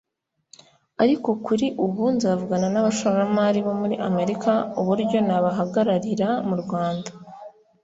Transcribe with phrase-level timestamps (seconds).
[1.03, 7.11] ariko kuri ubu nzavugana n’abashoramari bo muri Amerika uburyo nabahagararira mu Rwanda